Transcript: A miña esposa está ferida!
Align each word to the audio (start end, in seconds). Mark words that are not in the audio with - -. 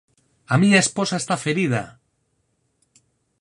A 0.53 0.55
miña 0.61 0.83
esposa 0.85 1.15
está 1.19 1.35
ferida! 1.45 1.83